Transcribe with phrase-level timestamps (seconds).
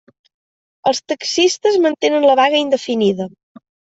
[0.91, 3.31] Els taxistes mantenen la vaga indefinida.